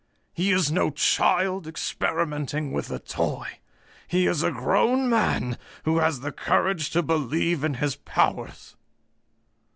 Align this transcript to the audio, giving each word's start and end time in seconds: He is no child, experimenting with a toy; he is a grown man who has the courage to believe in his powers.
He 0.33 0.49
is 0.49 0.71
no 0.71 0.89
child, 0.89 1.67
experimenting 1.67 2.71
with 2.71 2.89
a 2.89 2.97
toy; 2.97 3.59
he 4.07 4.25
is 4.25 4.41
a 4.41 4.49
grown 4.49 5.07
man 5.11 5.59
who 5.83 5.99
has 5.99 6.21
the 6.21 6.31
courage 6.31 6.89
to 6.89 7.03
believe 7.03 7.63
in 7.63 7.75
his 7.75 7.97
powers. 7.97 8.75